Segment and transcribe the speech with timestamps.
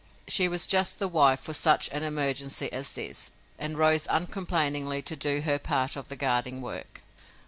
[0.27, 5.15] She was just the wife for such an emergency as this, and rose uncomplainingly to
[5.15, 7.03] do her part of the guarding work.